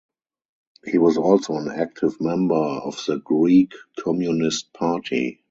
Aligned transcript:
He 0.83 0.97
was 0.97 1.17
also 1.17 1.57
an 1.57 1.67
active 1.67 2.19
member 2.19 2.55
of 2.55 2.95
the 3.05 3.19
Greek 3.19 3.73
Communist 3.99 4.73
Party. 4.73 5.39